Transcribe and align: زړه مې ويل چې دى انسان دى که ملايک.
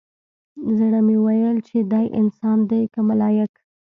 زړه 0.77 0.99
مې 1.05 1.15
ويل 1.25 1.57
چې 1.67 1.77
دى 1.91 2.05
انسان 2.21 2.57
دى 2.69 2.81
که 2.93 2.99
ملايک. 3.09 3.53